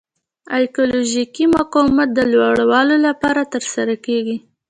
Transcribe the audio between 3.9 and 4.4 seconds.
کیږي.